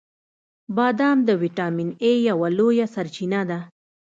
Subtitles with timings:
[0.75, 3.59] •بادام د ویټامین ای یوه لویه سرچینه ده.